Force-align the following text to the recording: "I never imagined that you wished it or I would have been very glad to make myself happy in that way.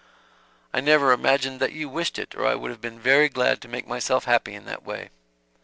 "I 0.73 0.81
never 0.81 1.11
imagined 1.11 1.59
that 1.59 1.73
you 1.73 1.87
wished 1.87 2.17
it 2.17 2.33
or 2.33 2.47
I 2.47 2.55
would 2.55 2.71
have 2.71 2.81
been 2.81 2.99
very 2.99 3.29
glad 3.29 3.61
to 3.61 3.67
make 3.67 3.85
myself 3.87 4.25
happy 4.25 4.55
in 4.55 4.65
that 4.65 4.81
way. 4.81 5.11